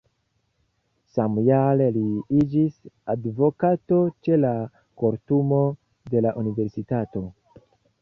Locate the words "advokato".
3.15-4.01